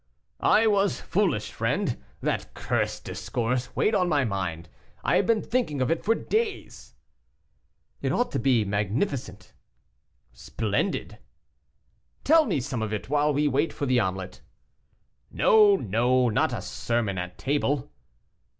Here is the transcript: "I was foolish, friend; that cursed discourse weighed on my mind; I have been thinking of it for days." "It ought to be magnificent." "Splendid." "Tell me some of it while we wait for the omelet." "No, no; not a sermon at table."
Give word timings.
"I 0.39 0.65
was 0.65 0.99
foolish, 0.99 1.51
friend; 1.51 1.95
that 2.21 2.55
cursed 2.55 3.05
discourse 3.05 3.75
weighed 3.75 3.93
on 3.93 4.09
my 4.09 4.25
mind; 4.25 4.67
I 5.03 5.17
have 5.17 5.27
been 5.27 5.43
thinking 5.43 5.79
of 5.79 5.91
it 5.91 6.03
for 6.03 6.15
days." 6.15 6.95
"It 8.01 8.11
ought 8.11 8.31
to 8.31 8.39
be 8.39 8.65
magnificent." 8.65 9.53
"Splendid." 10.33 11.19
"Tell 12.23 12.45
me 12.45 12.59
some 12.59 12.81
of 12.81 12.91
it 12.91 13.09
while 13.09 13.31
we 13.31 13.47
wait 13.47 13.71
for 13.71 13.85
the 13.85 13.99
omelet." 13.99 14.41
"No, 15.29 15.75
no; 15.75 16.29
not 16.29 16.51
a 16.51 16.63
sermon 16.63 17.19
at 17.19 17.37
table." 17.37 17.91